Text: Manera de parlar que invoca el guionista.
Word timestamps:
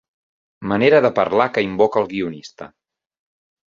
Manera 0.71 1.01
de 1.07 1.11
parlar 1.19 1.47
que 1.57 1.65
invoca 1.67 2.03
el 2.05 2.11
guionista. 2.15 2.71